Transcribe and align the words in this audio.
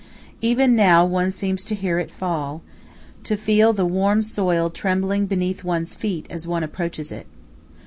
Even 0.41 0.75
now 0.75 1.05
one 1.05 1.29
seems 1.29 1.63
to 1.65 1.75
hear 1.75 1.99
it 1.99 2.09
fall, 2.09 2.63
to 3.23 3.37
feel 3.37 3.71
the 3.71 3.85
warm 3.85 4.23
soil 4.23 4.71
trembling 4.71 5.27
beneath 5.27 5.63
one's 5.63 5.93
feet 5.93 6.25
as 6.27 6.47
one 6.47 6.63
approaches 6.63 7.11
it. 7.11 7.27